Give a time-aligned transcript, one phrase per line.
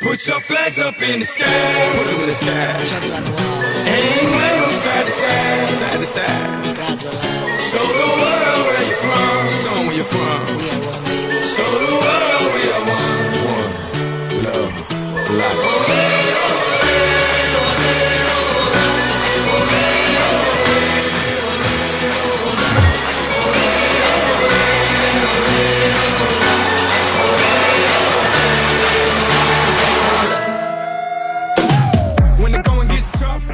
[0.00, 2.72] Put your flags up in the sky, put them in the sky.
[3.84, 6.64] Wave them side to side, side to side.
[7.68, 10.40] Show the world where you're from, show 'em where you're from.
[11.52, 13.72] Show the world we are one, one.
[15.38, 15.58] Love,
[15.88, 16.09] life.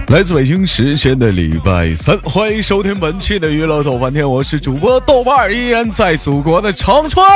[0.09, 7.27] 来自北京时间的礼拜三，欢迎收听本期的娱乐豆瓣天，我是主播豆瓣儿，依然在祖国的长春，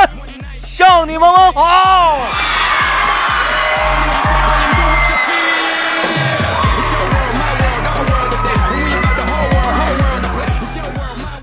[0.62, 2.20] 向你们问好。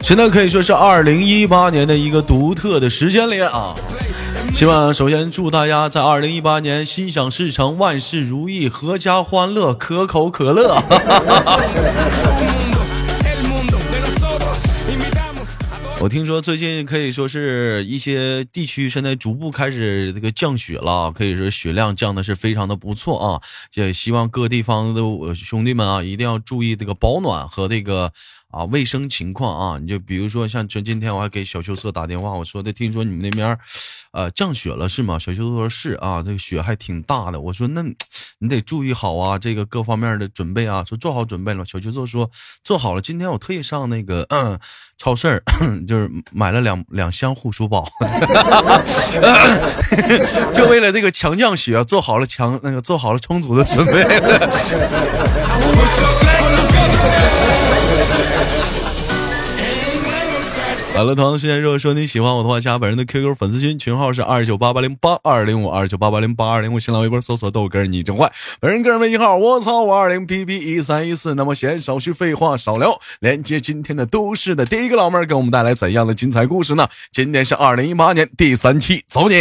[0.02, 3.76] 现在可以说是二零一八年的一个独特的时间里啊。
[4.54, 10.82] 希望首先祝大家在二零一八年心想事成，万事如意，阖家欢乐，可口可乐。
[16.00, 23.42] 我听说最近可以说是一些地区现在逐步开始这个降雪了，可以说雪量降的是非常的不错啊。
[23.76, 25.02] 也希望各地方的
[25.36, 28.12] 兄弟们啊，一定要注意这个保暖和这个。
[28.50, 33.60] 啊，卫生情况啊，你就比如说像今今天我还给小秋色打电话，我说的听说你们那边，
[34.12, 35.18] 呃，降雪了是吗？
[35.20, 37.40] 小秋色说是啊，这个雪还挺大的。
[37.40, 37.84] 我说那
[38.40, 41.66] 你得注意好啊，这个各方面的准备啊，说做好准备了。
[41.66, 42.30] 小秋色说
[42.64, 43.02] 做好了。
[43.02, 44.58] 今天我特意上那个嗯
[44.98, 45.44] 超市，
[45.88, 47.88] 就是买了两两箱护舒宝
[50.54, 54.04] 就为了这个强降雪，做好了强那个做好了充足的准备。
[60.98, 71.36] 好了，同样的时间，如果说你喜欢我的话，加本人的 QQ 粉丝群，群号是二九八八零八二零五二九八八零八二零五，新浪微博搜索豆哥你真坏，本人个人微信号我操五二零 pb 一三一四。
[71.36, 76.88] 那么闲少叙废话，少聊，连接今天的都市的第一个老妹儿，给我们带来怎样的精彩故事呢？
[77.12, 79.36] 今天是二零一八年第三期，走你！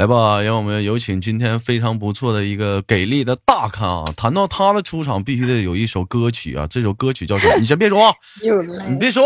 [0.00, 4.14] 来吧，让我们有请今天非常不错的一个给力的大咖啊！
[4.16, 6.66] 谈到他的出场，必须得有一首歌曲啊！
[6.66, 7.54] 这首歌曲叫什么？
[7.60, 8.14] 你先别说啊，
[8.88, 9.22] 你别说。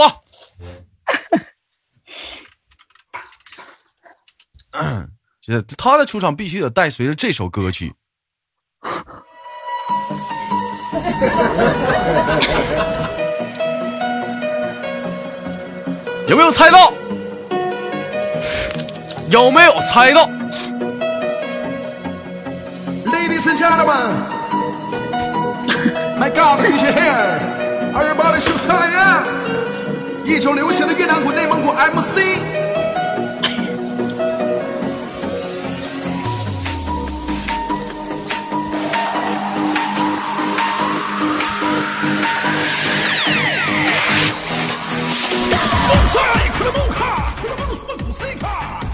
[5.40, 7.94] 这他的出场必须得伴随着这首歌曲。
[16.26, 16.92] 有没有猜到？
[19.28, 20.28] 有没有猜到
[23.06, 24.14] ？Ladies and gentlemen,
[26.18, 29.24] my God, DJ here, everybody show time!
[30.24, 32.38] 一周流行的越南鼓内蒙古 MC。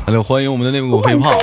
[0.06, 1.38] Hello，欢迎我们的内蒙古黑胖。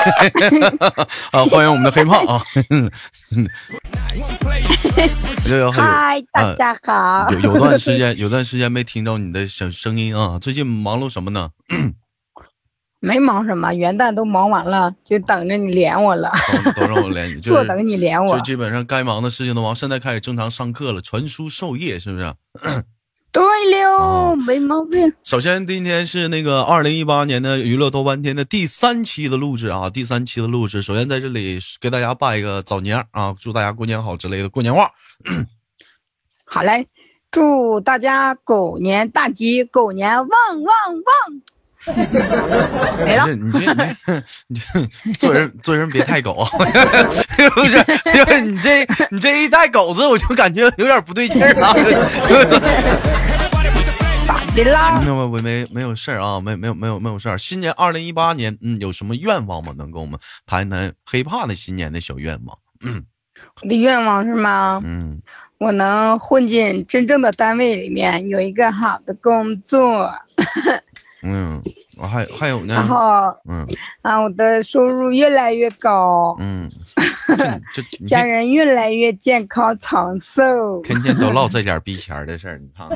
[1.32, 2.42] 啊，欢迎我们的黑胖啊！
[5.72, 7.30] 嗨，大家好。
[7.32, 10.38] 有有段时间，有段时间没听到你的声声音啊。
[10.38, 11.50] 最近忙碌什么呢？
[13.00, 16.30] 没忙什么，元旦都忙完了，就等着你连我了。
[16.76, 18.36] 都让我连你，坐等你连我。
[18.36, 22.34] 就基本上该忙的事情都忙，现在开始正常上课了，传输授业，是不是？
[23.32, 25.12] 对了，没毛病。
[25.22, 30.82] 首先，今天是那个二零一八年的娱乐多半天的第三期的录制啊，第三期的录制。
[30.82, 34.90] 首先在这里给大家拜一个早年啊，祝大家过年好之类的过年话。
[36.44, 36.88] 好嘞，
[37.30, 40.64] 祝大家狗年大吉，狗年旺旺
[40.94, 41.42] 旺。
[43.04, 43.74] 没了，你这
[44.48, 46.50] 你这做人做人别太狗啊！
[47.54, 47.82] 不是，
[48.12, 51.72] 就是你这你这一带狗子，我就感觉有点不对劲儿 了。
[54.26, 55.00] 咋的啦？
[55.00, 57.38] 没没没没有事儿啊，没没有没有没有事儿。
[57.38, 59.72] 新年二零一八年，嗯，有什么愿望吗？
[59.76, 62.58] 能跟我们谈一谈黑怕的新年的小愿望？
[62.84, 63.02] 嗯，
[63.62, 64.82] 我的愿望是吗？
[64.84, 65.20] 嗯，
[65.58, 70.12] 我能混进真正的单位里面，有一个好的工作。
[71.22, 71.62] 嗯，
[72.06, 72.96] 还还有呢然，后
[73.48, 73.66] 嗯
[74.02, 76.68] 啊，我的收入越来越高，嗯，
[78.06, 80.42] 家人越来越健康长寿。
[80.82, 82.88] 天天都唠这点逼钱儿的事儿，你看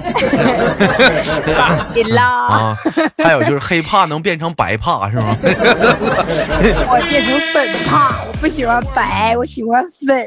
[1.92, 2.76] 对啦，啊，
[3.18, 5.36] 还有就是黑怕能变成白怕是吗？
[5.44, 10.26] 我变成粉怕，我不喜欢白，我喜欢粉，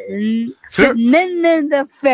[0.71, 2.11] 粉嫩嫩的粉。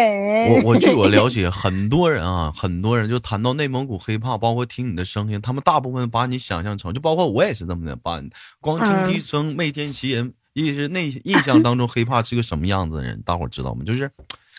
[0.49, 8.21] 我我据我了解， 很多人啊，很多人就谈到内蒙古黑怕，包括听你的声音，他们大部分把你想象成，就包括我也是这么的，把
[8.59, 13.85] 光听笛声没见其人，意是内印象当中黑怕是个什么样子的人，大伙知道吗？
[13.85, 14.11] 就是，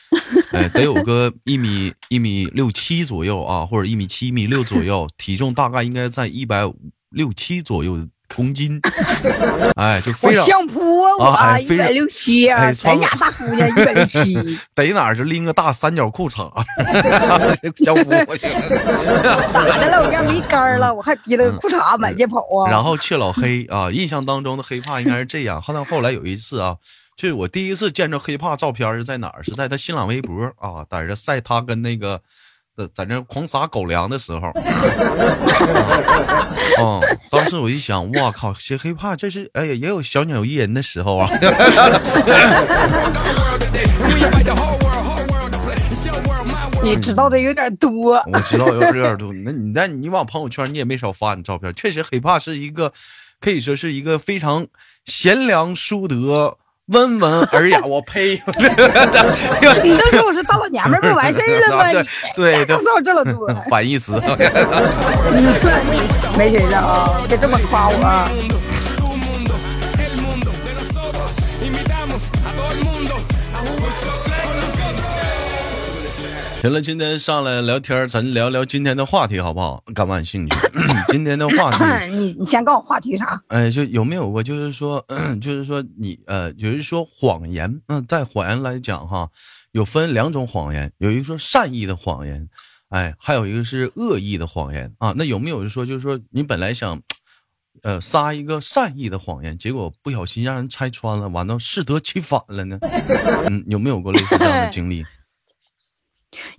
[0.50, 6.62] 哎，得有个一米一米六七左右啊，或者一米七、一米六左右，体重大概应该在一百
[7.10, 8.80] 六七左右公斤，
[9.76, 14.34] 哎，就我非常相扑啊，我一百六七啊，咱家大姑娘一百六七，
[14.74, 16.50] 得哪儿就拎个大三角裤衩，
[17.84, 18.48] 小夫过去。
[19.52, 20.04] 咋的了？
[20.04, 22.68] 我家没杆儿了，我还提了个裤衩满街跑啊。
[22.68, 25.60] 嗯然后去老黑啊，印象当中的黑怕应该是这样。
[25.62, 26.76] 后来后来有一次啊，
[27.16, 29.42] 就是我第一次见着黑怕照片是在哪儿？
[29.44, 32.20] 是在他新浪微博啊，在这晒他跟那个。
[32.76, 34.50] 在在那狂撒狗粮的时候，
[36.80, 37.00] 嗯，
[37.30, 41.30] 当时我一想，哇靠，这黑怕这是哎呀，也有小鸟依人的时候啊。
[46.82, 52.92] 你知道的有点多，我知道有有点多，那你那你往朋友圈你也没少发你照片，确实黑怕是一个
[53.40, 54.66] 可以说是一个非常
[55.06, 57.80] 贤良淑德、温文尔雅。
[57.84, 58.40] 我呸！
[59.82, 61.88] 你都说我是大老娘们儿，不完事儿了吗？
[61.90, 64.20] 你对 对告诉我这么多，反义词。
[66.36, 68.28] 没谁了啊，别这么夸我
[76.64, 79.84] 行了，今天上来聊天，咱聊聊今天的话题好不好？
[79.94, 80.56] 感不感兴趣？
[81.12, 82.10] 今天的话题。
[82.10, 83.38] 你你先告诉我话题啥？
[83.48, 85.04] 哎，就有没有过，就是说，
[85.42, 89.28] 就是说你呃，有人说谎言，嗯、在谎言来讲哈，
[89.72, 92.48] 有分两种谎言，有一个说善意的谎言，
[92.88, 95.12] 哎，还有一个是恶意的谎言啊。
[95.18, 96.98] 那有没有就说，就是说你本来想，
[97.82, 102.78] 呃，撒一个善意的谎言，结果不小心让人拆穿了，完了适得其反了呢？
[103.50, 105.04] 嗯，有没有过类似这样的经历？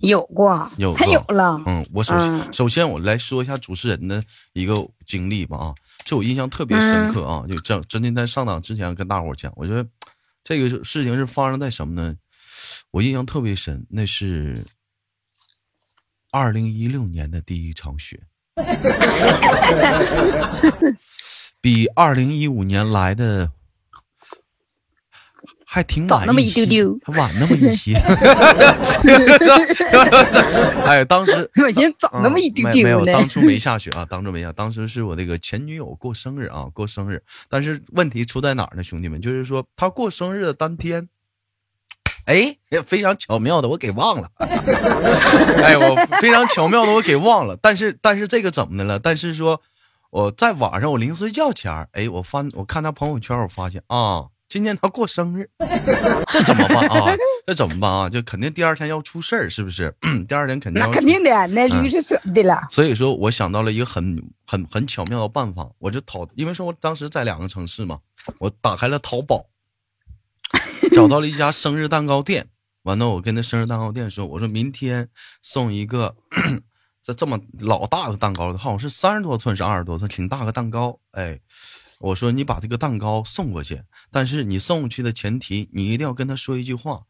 [0.00, 1.60] 有过，有他有了。
[1.66, 4.22] 嗯，我首嗯首先我来说一下主持人的
[4.52, 4.74] 一个
[5.06, 5.74] 经历吧啊，
[6.04, 9.86] 这我印象特别深刻啊，就这真的在上档之前跟大伙讲，我觉得
[10.44, 12.14] 这个事情是发生在什么呢？
[12.92, 14.64] 我印象特别深，那是
[16.30, 18.20] 二零一六年的第一场雪，
[21.60, 23.50] 比二零一五年来的
[25.68, 27.94] 还挺晚早那么一些丢丢还晚那么一些。
[30.86, 33.12] 哎，当时我寻思早那么一丢嗯没没有，丢呢。
[33.12, 37.20] 当初没下雪啊，当初没下，当时是我那个前女友过生日啊，过生日。
[37.48, 39.20] 但是问题出在哪儿呢，兄弟们？
[39.20, 41.08] 就是说她过生日的当天，
[42.26, 47.58] 哎，非常巧妙的我给忘了， 哎，我非常巧妙的我给忘了。
[47.60, 49.00] 但是但是这个怎么的了？
[49.00, 49.60] 但是说
[50.10, 54.26] 我在晚上我临睡觉前儿，哎，我翻我看她朋友圈，我发现啊。
[54.48, 55.50] 今天他过生日，
[56.30, 57.16] 这怎么办啊？
[57.46, 58.08] 这怎么办啊？
[58.08, 59.92] 就肯定第二天要出事儿，是不是？
[60.28, 62.64] 第二天肯定要肯定的，那驴是舍不得了。
[62.70, 67.98] 所以说我想到了一个很很很巧妙的办法，我就淘，因为说我当时在两个城市嘛，
[68.38, 69.46] 我打开了淘宝，
[70.94, 72.46] 找到了一家生日蛋糕店，
[72.84, 75.08] 完了我跟那生日蛋糕店说，我说明天
[75.42, 76.14] 送一个
[77.02, 81.40] 这这么老大的蛋糕，好像是三十多寸是二十多寸，挺大个蛋糕，哎。
[81.98, 87.02] 我说你把这个蛋糕送过去，但是你送过去的前提，你一定要跟他说一句话，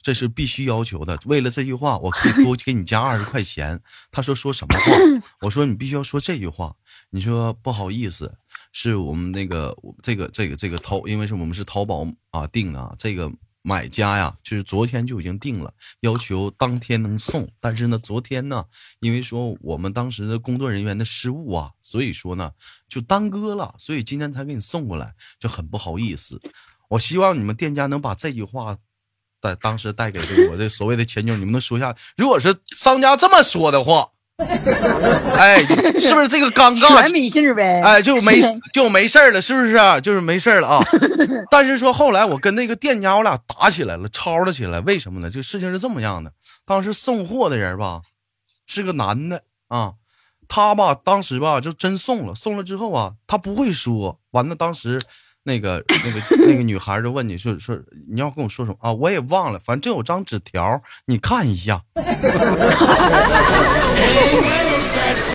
[0.00, 1.18] 这是必须要求的。
[1.26, 3.80] 为了这句话，我可以多 给你加二十块钱。
[4.10, 4.92] 他说说什么话？
[5.42, 6.74] 我说你必须要说这句话。
[7.10, 8.34] 你说不好意思，
[8.72, 13.30] 是我们那个这个这个这个淘，因为是我们是淘宝啊订的啊，这个
[13.62, 17.48] 买家呀，就是昨天就已经定了，要求当天能送。
[17.60, 18.66] 但是呢，昨天呢，
[19.00, 22.52] 因为说我们当时的工作人员的失误啊，所以说呢
[22.88, 26.40] 就耽搁了，所以今天才给你送过来，就很不好意思。
[26.88, 28.78] 我希望你们店家能把这句话。
[29.40, 31.96] 在当时带给这我这所谓的前女友，你们能说一下？
[32.16, 34.10] 如果是商家这么说的话，
[35.36, 35.64] 哎，
[35.98, 37.12] 是不是这个尴尬全？
[37.12, 37.80] 没信儿呗。
[37.82, 38.40] 哎，就没
[38.72, 40.00] 就没事儿了，是不是、啊？
[40.00, 40.84] 就是没事儿了啊。
[41.50, 44.80] 但是说后来我跟那个店家我俩打起来了，吵了起来。
[44.80, 45.30] 为什么呢？
[45.30, 46.32] 这个事情是这么样的，
[46.64, 48.02] 当时送货的人吧
[48.66, 49.92] 是个男的啊，
[50.48, 55.00] 他吧当时吧就真送了，送了之后啊他不会说，完了当时
[55.44, 57.76] 那个那个那个女孩就问你说说
[58.10, 58.92] 你要跟我说什么啊？
[58.92, 61.82] 我也忘了，反正有张纸条，你看一下。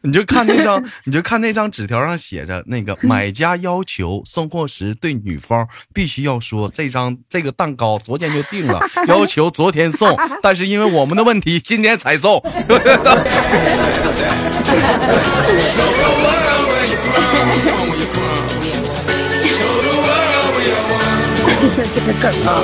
[0.04, 12.42] 你就看那张，你就看那张纸条上写着那个买家要求送货时对女方必须要说这张这个蛋糕昨天就定了，要求昨天送，但是因为我们的问题今天才送。
[21.58, 21.88] one.
[21.94, 22.62] 这个梗啊，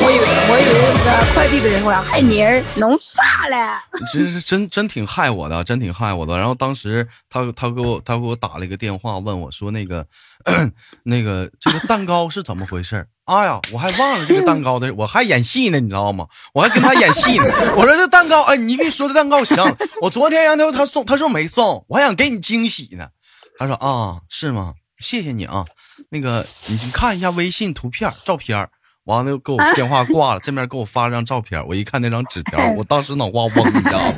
[0.00, 3.80] 我以为我以为那个快递的人我要害你儿，弄啥了？
[4.10, 6.36] 其实真真挺害我的，真挺害我的。
[6.36, 10.06] 然后当时他他给我他给我打了一个电话，问我说那个
[11.04, 13.06] 那个这个蛋糕是怎么回事？
[13.26, 16.26] 哎呀，我还忘了这个蛋糕的，我还演戏呢，你知道吗？
[16.52, 17.46] 我还跟他演戏呢。
[17.76, 19.56] 我说这蛋糕，哎，你别说这蛋糕行，
[20.02, 23.08] 我昨天让他他送，他说没送，我还想给你惊喜呢。
[23.58, 24.74] 他说啊，是吗？
[24.98, 25.64] 谢谢你啊。
[26.14, 28.68] 那个你去看一下微信图片照片
[29.06, 33.98] 完了给我电话挂了，这边给我发了张照片，我一看那张纸条，我当时脑瓜嗡，一下？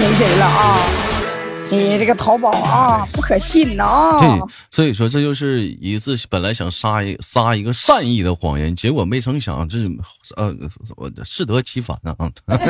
[0.00, 1.03] 没谁了啊！
[1.74, 9.78] 你这个淘宝啊，不可信呐、对啊！，所以说这就是一次本来想撒一撒一个善意的谎言，结果没成想这
[10.36, 10.54] 呃
[10.96, 12.14] 我适得其反啊，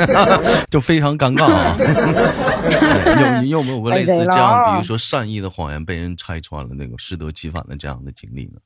[0.69, 1.75] 就非常尴尬啊。
[1.77, 8.59] 有你有没有过类似这样，比如说善意的谎言被人拆穿了，那个适得其反的这样的经历呢？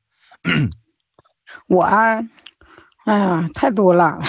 [1.68, 2.20] 我啊，
[3.06, 4.20] 哎呀，太多了。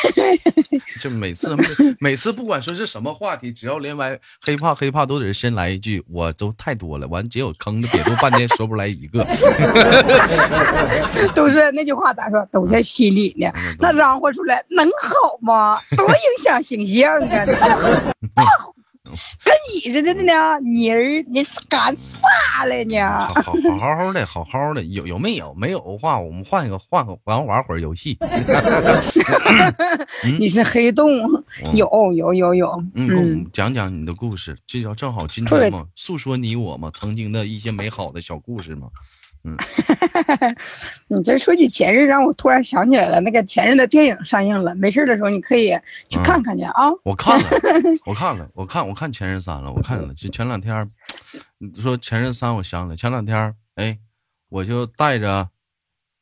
[1.00, 1.64] 就每次每
[1.98, 9.24] 每次不管说是什么话题，只要连完黑怕黑怕，都得先来一句，我都太多了，完结果坑的瘪都半天说不出来一个。
[11.34, 12.46] 都是那句话咋说？
[12.52, 13.76] 都在心里呢嗯。
[13.78, 15.78] 那嚷呼出来能好吗？
[15.96, 17.46] 多影响形象啊！
[19.44, 23.26] 跟你似的呢，妮儿，你是干啥了呢？
[23.28, 25.54] 好好好好的，好好的，有有没有？
[25.54, 28.18] 没有的话，我们换一个，换个玩玩会儿游戏。
[30.38, 31.08] 你是黑洞？
[31.74, 38.88] 有有有有，嗯，讲讲你的故事，这叫正好今天嘛，诉说你我嘛曾经的一些美好的小故事嘛。
[41.08, 45.70] 你这说起前任，让我突然想起来了，那个前任的电影上映了，没事的时候你可以
[46.08, 46.90] 去看看去啊。
[47.04, 47.48] 我看了，
[48.04, 50.12] 我看了，我看我看《前任三》了，我看了。
[50.14, 50.90] 就前两天，
[51.58, 53.98] 你说《前任三》，我想起来，前两天，哎，
[54.50, 55.48] 我就带着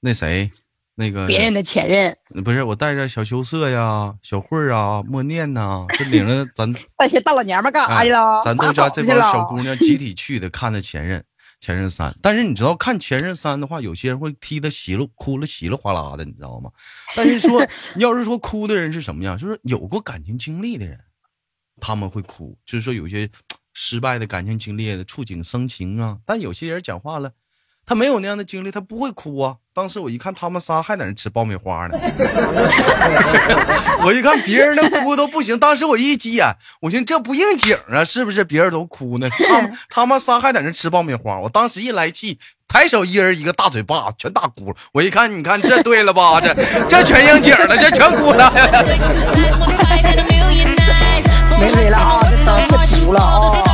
[0.01, 0.53] 那谁，
[0.95, 8.43] 那个别人的前任，不是我带着小羞涩呀、小慧儿啊、默念呐、就领着咱那些大老娘们干啥哎去了？
[8.45, 11.19] 咱都家这帮小姑娘集体去的看的《前任》。
[11.61, 16.71] 前任三，但是你知道看《前任三》的话，有些人会踢的稀了哭了稀里哗啦的，你知道吗？
[17.17, 20.99] 但是说你要是说哭的人是什么样，就是有过感情经历的人，
[21.81, 23.29] 他们会哭，就是说有些
[23.75, 26.19] 失败的感情经历的触景生情啊。
[26.25, 27.33] 但有些人讲话了，
[27.89, 29.55] 他没有那样的经历，他不会哭啊。
[29.75, 31.97] 当时我一看他们仨还在那吃爆米花呢，
[34.05, 38.45] 我一看别人的哭都不行，当时我一急眼，我寻思这不应景啊，是不是？
[38.45, 44.77] 别人都哭呢，他们他们仨还在那吃爆米花，我当时一来气，抬手一人一个大嘴巴，全打哭了。
[44.93, 46.39] 我一看，你看这对了吧？
[46.43, 46.55] 这
[46.89, 48.53] 这全应景了，这全哭了。
[51.59, 53.65] 没没了啊，这声太足了啊。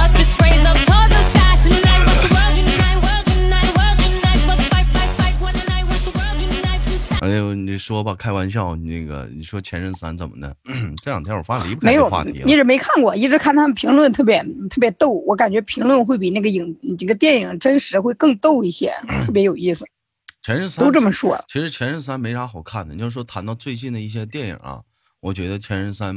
[7.24, 10.54] 哎呦，你说吧，开玩笑，那个你说《前任三》怎么的？
[11.02, 12.48] 这两天我发现离不开这话题，一了。
[12.48, 18.92] 直没看过，一直看他们评论特别特别逗，我感觉评论会比那个影这个电影真实会更逗一些，
[19.24, 19.86] 特别有意思，
[20.44, 21.42] 前任三都这么说。
[21.48, 22.94] 其实《前任三》没啥好看的。
[22.94, 24.82] 你要说谈到最近的一些电影啊，
[25.20, 26.14] 我觉得《前任三》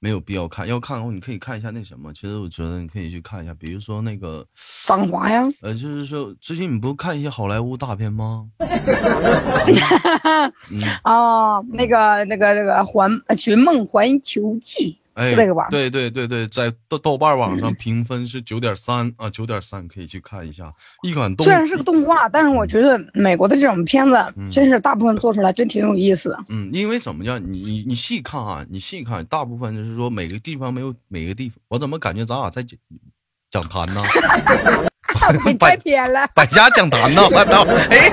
[0.00, 0.66] 没有必要看。
[0.66, 2.12] 要看的话，你可以看一下那什么。
[2.12, 8.48] 其实我觉得你可以去看一下，比如说那个，芳华呀，呃，就是说最近你不看一些好莱坞大片吗？
[8.58, 10.52] 嗯，
[11.04, 15.66] 哦，那个那个那个环《寻梦环球记》哎，是这个吧？
[15.70, 20.72] 对对对对，在豆豆瓣网上评分是九点三啊，九点三可以去看一下。
[21.02, 26.38] 一款动虽然是个动画，但是我觉得美国的这种片子嗯真是大部分做出来真挺有意思的。
[26.48, 32.78] 嗯，因为怎么样，你你你细看啊，你细看，大部分就是说每个地方没有每个地方，我怎么感觉咱俩在讲
[33.50, 34.02] 讲坛呢？
[35.44, 37.22] 你太偏了，百家讲坛呢？
[37.30, 37.62] 我操！
[37.90, 38.10] 哎，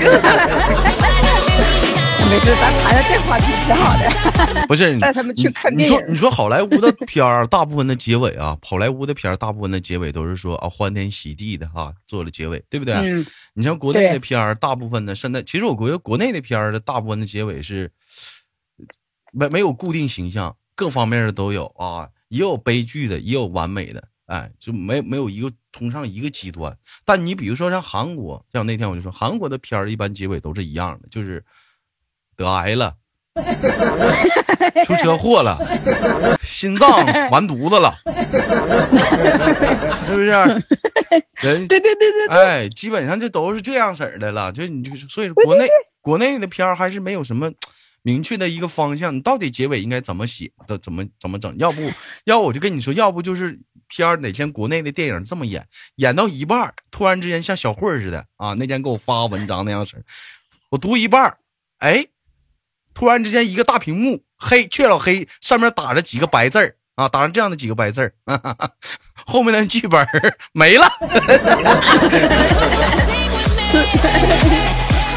[2.30, 4.68] 没事，咱谈谈这话题挺好的。
[4.68, 12.94] 不是，你 带他们去看你电影说你说好莱坞的片儿，大部分的结尾啊， 好莱坞的片儿大部分的结尾都是说啊欢天喜地的哈，做了结尾，对不对？
[12.96, 17.90] 嗯，你像国内的片儿，大部分的现在其实我觉得国内的片儿的大部分的结尾是
[19.32, 26.78] 没没有固定形象，各方面的都有啊，也有悲剧的，也有完美的，哎，就没没有一个崇尚一个极端。
[27.06, 31.42] 但你比如说像韩国，像那天我就说，韩国的片儿一般结尾都是一样的，就是
[32.38, 32.94] 得癌了，
[34.86, 35.58] 出车祸了，
[36.44, 36.90] 心脏
[37.32, 37.98] 完犊子了，
[40.06, 40.32] 是不是？
[41.42, 44.52] 人对对对对，哎，基本上这都是这样式儿的了。
[44.52, 45.68] 就你就是，所以说国内
[46.02, 47.52] 国内的片儿还是没有什么
[48.02, 51.56] 明确的一个方向，你到底结尾应该怎么写的，怎么怎么整？
[51.58, 51.82] 要不
[52.26, 55.66] 要我就跟你说，要不就是片儿哪天国内的电影这么演，
[55.96, 60.04] 演到一半儿，突然之间像小慧儿似的啊，那天给我发文章那样式儿，
[60.72, 61.38] 我读一半儿，
[61.80, 62.06] 哎，
[62.98, 68.12] 突然之间一个大屏幕黑，却老黑，上面打着几个白字儿啊，打上这样的几个白字儿，
[69.24, 70.08] 后面的剧本儿
[70.52, 70.92] 没了。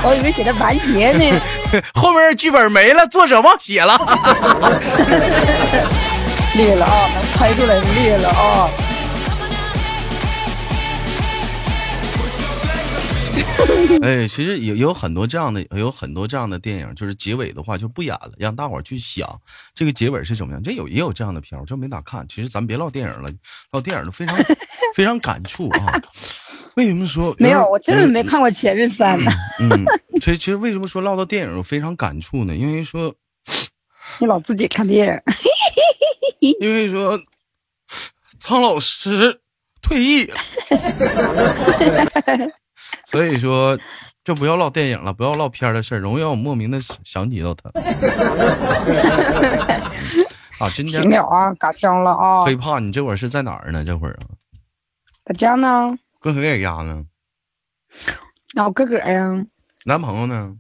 [0.03, 1.41] 我以为写的完结呢。
[1.95, 3.97] 后面剧本没了，作者忘写了。
[6.53, 8.69] 厉害了啊，能猜出来厉害了啊！
[14.03, 19.29] 哎，其实有有很多这样的，有很多这样的电影，就是结尾的话就不演了，让大伙儿去想
[19.75, 20.63] 这个结尾是怎么样。
[20.63, 22.27] 这有也有这样的片儿，我就没咋看。
[22.29, 23.31] 其实咱别唠电影了，
[23.73, 24.37] 唠电影都非常
[24.95, 26.01] 非常感触啊。
[26.77, 27.69] 为什么说没有？
[27.69, 29.31] 我真的没看过《前任三》呢。
[29.59, 29.85] 嗯，
[30.23, 32.55] 所以其实为什么说唠到电影我非常感触呢？
[32.55, 33.15] 因为说，
[34.21, 35.23] 你老自己看电
[36.41, 37.21] 影，因为说，
[38.39, 39.41] 苍老师
[39.83, 40.37] 退役了，
[43.07, 43.79] 所以说
[44.25, 47.71] 就不要唠电影了，不要唠片儿的事儿，容易让我莫名的想起到他。
[50.59, 52.45] 啊，今天行了啊，嘎伤了啊！
[52.45, 53.83] 黑怕你这会儿是在哪儿呢？
[53.85, 54.29] 这会儿啊，
[55.25, 57.05] 在家呢，跟谁在家呢？
[58.55, 59.47] 那我哥哥呀，
[59.87, 60.55] 男朋友呢？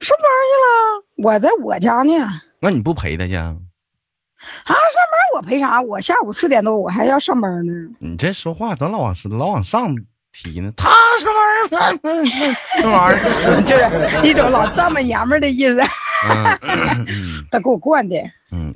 [0.00, 2.12] 上班去了，我在我家呢。
[2.60, 3.34] 那你不陪他去？
[3.34, 3.56] 啊？
[4.64, 5.82] 啊，上班我陪啥？
[5.82, 7.72] 我下午四点多我还要上班呢。
[7.98, 9.96] 你这说话都老往老往上
[10.42, 10.72] 提呢。
[10.76, 10.88] 他
[11.18, 11.28] 上
[11.70, 15.76] 班那那玩意儿， 就是一种老丈母娘们儿的意思。
[17.50, 18.16] 他给我惯的，
[18.52, 18.72] 嗯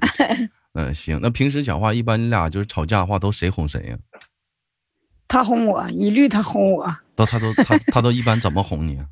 [0.74, 1.18] 嗯，行。
[1.22, 3.96] 那平时讲话，一般你俩就是吵架的话，都谁哄谁呀？
[5.28, 6.94] 他哄我，一律他哄我。
[7.14, 9.06] 都他都他他都一般怎么哄你啊？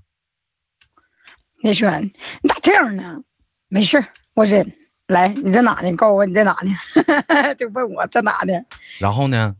[1.63, 3.21] 你说你咋这样呢？
[3.69, 4.73] 没事我忍。
[5.09, 5.89] 来，你在哪呢？
[5.89, 7.55] 你告诉我你在哪呢？
[7.59, 8.53] 就问我在哪呢？
[9.01, 9.57] 然后呢？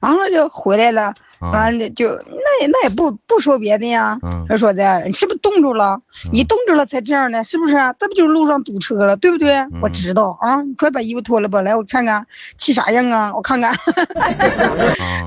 [0.00, 4.18] 完了就回来了，完了就那也那也不不说别的呀。
[4.48, 6.00] 他说的你是不是冻住了？
[6.32, 7.74] 你冻住了才这样呢，是不是？
[7.98, 9.58] 这不就是路上堵车了，对不对？
[9.82, 12.26] 我知道啊，你快把衣服脱了吧，来我看看
[12.58, 13.32] 气啥样啊？
[13.34, 13.74] 我看看。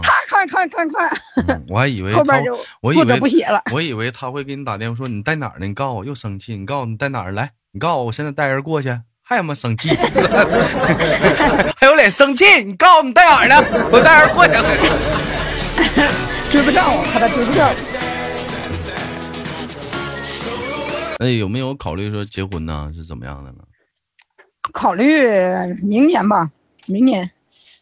[0.02, 1.63] 他看看看看。
[1.67, 2.56] 我还以为后边就
[2.91, 3.62] 作者不写了。
[3.74, 5.67] 我以为他会给你打电话说你在哪儿呢？
[5.67, 7.52] 你告诉我又生气，你告诉我你在哪儿来？
[7.72, 8.89] 你告诉我，我现在带人过去，
[9.34, 9.89] 还他妈生气，
[11.76, 12.46] 还有脸生气？
[12.63, 13.56] 你告诉你在哪儿呢？
[13.91, 14.54] 我带人过去。
[16.52, 17.67] 追不上我，怕他追不上。
[21.17, 22.91] 哎，有没有考虑说结婚呢？
[22.93, 23.58] 是怎么样的呢？
[24.72, 25.24] 考虑
[25.82, 26.52] 明年吧，
[26.86, 27.32] 明年。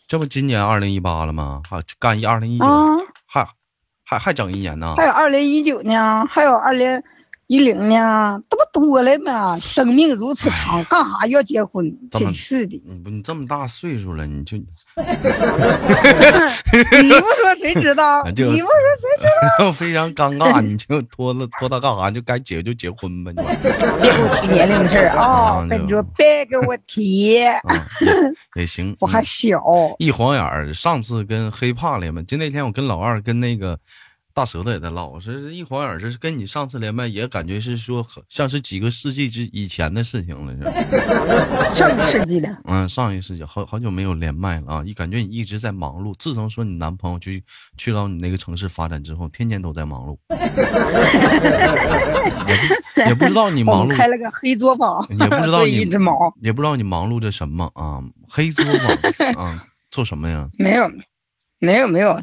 [0.07, 1.61] 这不今年二零一八了吗？
[1.69, 2.65] 还干一二零一九，
[3.27, 3.45] 还
[4.05, 4.93] 还还整一年呢？
[4.95, 7.03] 还有二零一九呢，还有二零。
[7.51, 9.59] 一零呢，这不多了吗？
[9.59, 11.93] 生命如此长，干啥要结婚？
[12.09, 12.79] 真是的！
[12.85, 14.63] 你不，你这么大岁数了，你就 你
[17.11, 18.23] 不说谁知道？
[18.31, 19.25] 你不说谁知
[19.59, 19.69] 道？
[19.75, 22.09] 非常尴尬，你就拖了拖他干啥？
[22.09, 25.67] 就该结就结婚吧，你别给我提年龄的事儿啊！
[25.69, 27.31] 跟你说，别给我提。
[28.55, 29.61] 也行，我还小。
[29.99, 33.77] 一晃眼儿，上次跟黑怕了嘛，就那天我跟老二跟那个。
[34.33, 40.53] 大舌头也在唠，这一晃眼，这是跟你上次连麦也感觉是说，像是几个世纪之以前的事情了，
[41.71, 44.83] 是 上个世纪的，嗯，上一个世纪，好好久没有连麦了啊！
[44.85, 46.13] 一感觉你一直在忙碌。
[46.17, 47.43] 自从说你男朋友去
[47.77, 50.17] 去到你那个城市发展之后，天天都在忙碌，
[52.47, 58.01] 也不也不知道你忙碌 开了个黑作坊，也不知道 你一直忙，也不知道你忙碌着什么啊？
[58.29, 60.47] 黑作坊啊，做什么呀？
[60.57, 60.89] 没有。
[61.63, 62.19] 没有没有，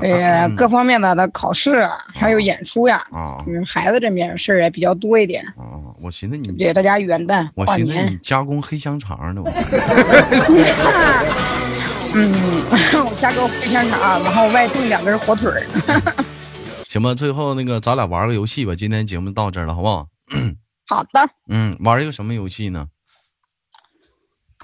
[0.00, 5.44] 哎呀，各方面的的考试还有演出呀，嗯，孩子这面事儿也比较多一点。
[5.56, 9.42] 啊，我寻思你给大家元旦我寻思你加工黑香肠呢。
[12.14, 12.32] 嗯，
[13.10, 15.60] 我加工黑香肠，然后外炖两根火腿儿。
[16.86, 18.72] 行吧，最后那个咱俩玩个游戏吧。
[18.76, 20.06] 今天节目到这儿了，好不好？
[20.86, 21.28] 好的。
[21.48, 22.86] 嗯，玩一个什么游戏呢？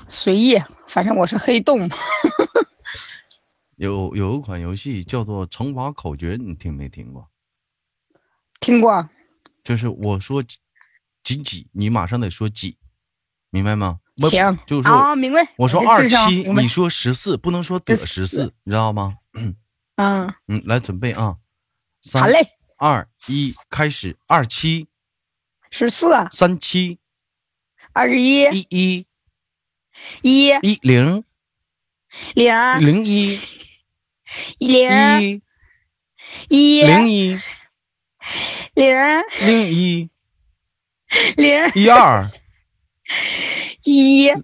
[0.08, 1.90] 随意，反正我是黑洞。
[3.76, 7.28] 有有一款游戏叫做乘法口诀，你听没听过？
[8.60, 9.08] 听过。
[9.64, 10.42] 就是我说
[11.22, 12.78] 几几，你马上得说几。
[13.50, 14.00] 明白吗？
[14.30, 15.46] 行，就是说，明白。
[15.56, 19.18] 我说二七，你说十四，不能说得十四，你知道吗？
[19.34, 19.54] 嗯
[20.48, 21.36] 嗯，来准备啊，
[22.12, 24.88] 好嘞，二一，开始，二七，
[25.70, 26.98] 十四，三七，
[27.92, 29.06] 二十一，一一，
[30.22, 31.22] 一一零，
[32.34, 33.40] 零零一，
[34.58, 35.42] 零一，
[36.48, 37.38] 一零一，
[38.74, 38.96] 零
[39.40, 40.10] 零一，
[41.36, 42.30] 零一二。
[43.84, 44.30] 一，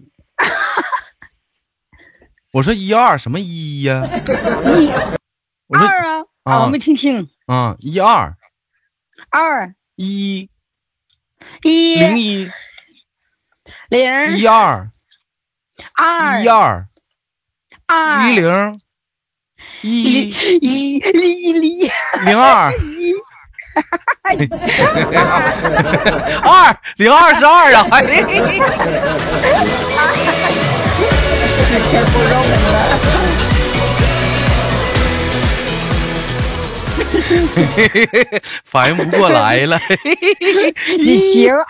[2.51, 4.03] 我说一二什么一呀？
[4.77, 4.89] 一，
[5.69, 6.65] 二啊啊！
[6.65, 7.29] 我没听清。
[7.45, 8.35] 啊，一二，
[9.29, 10.49] 二一，
[11.63, 12.51] 一零一，
[13.89, 14.91] 零一二，
[15.95, 16.88] 二一二，
[17.91, 18.79] 二一零，
[19.81, 21.91] 一一一零
[22.23, 22.71] 零二。
[26.43, 27.87] 二零二十二啊！
[38.63, 39.79] 反应不过来了。
[40.99, 41.65] 你行啊！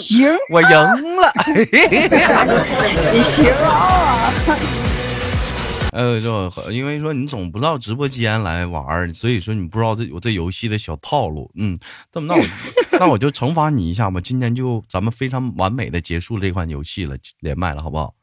[0.00, 1.32] 行，我赢了。
[3.12, 4.32] 你行啊！
[5.98, 11.50] 呃，就因为说你总不到直播间来玩所以说你不知道这有这游戏的小套路。
[11.56, 11.76] 嗯，
[12.12, 12.46] 那么那我
[13.00, 14.20] 那我就惩罚你一下吧。
[14.20, 18.14] 今天就咱们非常完美的结束这款游戏了，连麦了，好不好？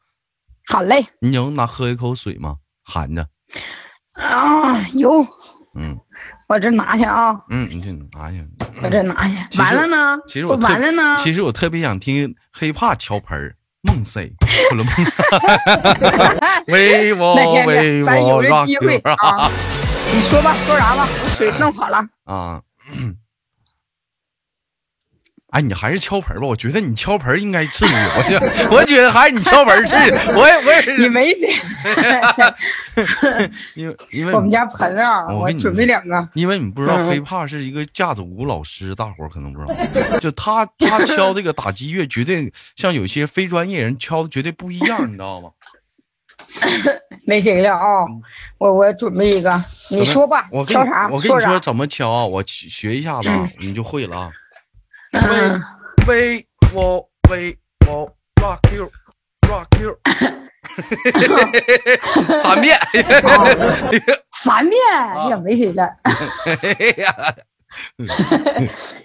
[0.66, 1.04] 好嘞。
[1.20, 2.56] 你能拿喝一口水吗？
[2.82, 3.28] 含着。
[4.12, 5.20] 啊，有。
[5.74, 5.98] 嗯，
[6.48, 7.38] 我这拿去啊。
[7.50, 8.42] 嗯，你这拿去。
[8.82, 9.58] 我这拿去。
[9.58, 10.18] 完了呢？
[10.26, 11.18] 其实我完了呢。
[11.18, 13.54] 其实我特别想听黑怕敲盆儿。
[16.66, 17.34] 为 我
[17.66, 19.50] 为我让机会啊！
[20.14, 21.06] 你说吧，说啥吧？
[21.22, 22.60] 我水弄好了啊。
[25.56, 30.46] 哎，你还是敲盆吧，我觉得你敲盆应该刺激我， 我觉得还是你敲盆刺激我。
[30.46, 31.50] 也我也你没谁，
[33.74, 36.28] 因为因为我们家盆啊，我准备两个。
[36.34, 45.48] 因为你不知道，飞怕是一个架子鼓老师，大伙儿可能不知道，就他他敲这个打击乐，绝对像有些非专业人敲的绝对不一样，你知道吗？
[47.24, 48.04] 没谁了啊，
[48.58, 51.08] 我我准备一个，你说吧，我敲啥？
[51.10, 54.30] 我跟你说怎么敲啊，我学一下子，你就会了啊。
[55.26, 55.60] 为
[56.06, 57.56] 为我为
[57.88, 58.08] 我
[58.40, 58.90] rock you
[59.48, 59.96] rock you，
[62.42, 62.78] 三遍，
[64.30, 64.78] 三遍
[65.28, 65.88] 也没谁了。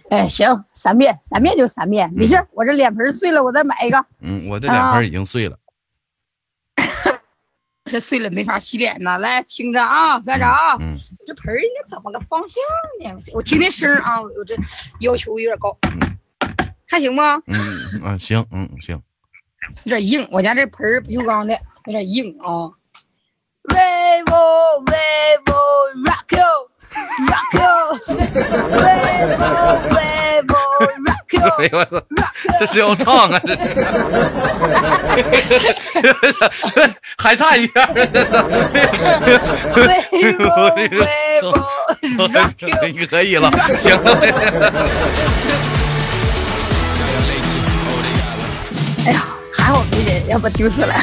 [0.10, 2.42] 哎，行，三遍，三遍就三遍，没事。
[2.52, 4.06] 我这脸盆碎了，我再买一个。
[4.22, 5.58] 嗯，我这脸盆已经碎了。
[7.92, 9.18] 这碎了没法洗脸呢。
[9.18, 10.78] 来，听着啊，干啥啊？
[11.28, 12.64] 这盆应该怎么个方向
[13.04, 13.22] 呢？
[13.34, 14.56] 我听听声啊，我这
[15.02, 15.78] 要求有点高，
[16.88, 17.22] 还行不？
[17.48, 19.02] 嗯啊，行，嗯行。
[19.84, 21.54] 有点硬，我家这盆不锈钢的，
[21.86, 22.72] 有点硬啊。
[23.64, 24.84] Rainbow,
[26.04, 27.72] rock you，rock you，
[28.08, 28.16] 为
[29.38, 29.44] 我
[29.94, 29.98] 为
[30.48, 30.54] 我
[31.06, 31.51] rock you。
[31.62, 32.04] 哎呦我操，
[32.60, 33.40] 这是要唱啊！
[33.46, 33.54] 这
[35.46, 35.62] 是
[37.20, 37.88] 还差一片。
[37.94, 38.02] 为
[40.40, 40.46] 我
[40.76, 40.90] 为
[41.44, 41.48] 我
[42.30, 43.06] rock you。
[43.08, 44.12] 可以了，行了。
[49.06, 49.22] 哎呀，
[49.54, 50.96] 还好没人，要不丢死了。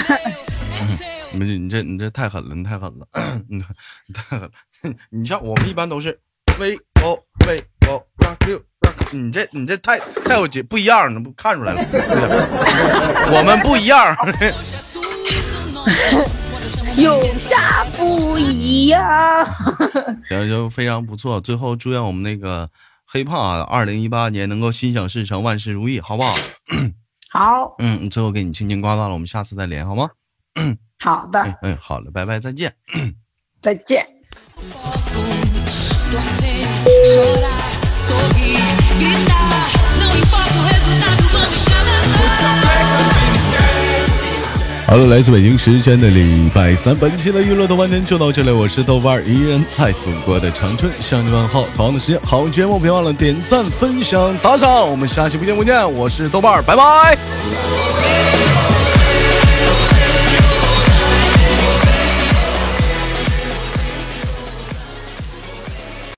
[1.33, 3.07] 没，你这你这太狠了，你太狠了，
[3.49, 4.51] 你你太狠了。
[5.11, 6.19] 你像我们一般都是
[6.59, 8.63] 喂哦喂哦 rock you rock，
[9.11, 11.83] 你这你这太太有节不一样，不看出来了。
[13.33, 14.17] 我们不一样。
[16.97, 19.47] 有啥不一样？
[20.29, 21.41] 行，就非常不错。
[21.41, 22.69] 最后祝愿我们那个
[23.07, 26.35] 黑胖啊二零一八年能够心想事成，万事如意，好不好？
[27.31, 27.77] 好。
[27.79, 30.09] 嗯，最后给你轻轻挂断了，我们下次再连，好吗？
[30.99, 32.75] 好的，嗯，好了，拜拜，再见，
[33.63, 34.05] 再见。
[44.87, 51.67] 好了，来自北京时间的礼拜三，本期的娱乐豆瓣天就到这里，我是豆瓣儿依然在祖国的长春向你问好。
[51.77, 55.93] 同样的时间，好节目别忘了点赞、分享、打赏，我们下期不见不见。
[55.93, 57.19] 我是豆瓣儿拜拜。